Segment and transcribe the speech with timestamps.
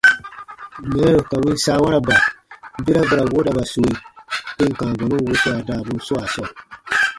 [0.91, 2.15] Mɛɛru ka win saawaraba,
[2.83, 3.91] bera ba ra woodaba sue
[4.57, 6.47] tem kãa bɔnun wuswaa daabun swaa sɔɔ.